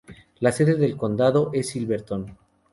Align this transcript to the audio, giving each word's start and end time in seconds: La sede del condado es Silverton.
La 0.39 0.51
sede 0.51 0.77
del 0.77 0.97
condado 0.97 1.51
es 1.53 1.69
Silverton. 1.69 2.35